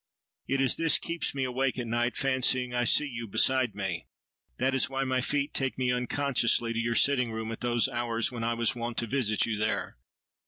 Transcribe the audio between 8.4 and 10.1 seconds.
I was wont to visit you there.